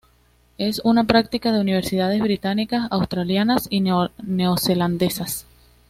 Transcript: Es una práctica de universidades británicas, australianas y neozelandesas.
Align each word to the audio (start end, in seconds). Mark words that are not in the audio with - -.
Es 0.57 0.81
una 0.83 1.03
práctica 1.03 1.51
de 1.51 1.61
universidades 1.61 2.19
británicas, 2.23 2.87
australianas 2.89 3.67
y 3.69 3.83
neozelandesas. 4.23 5.45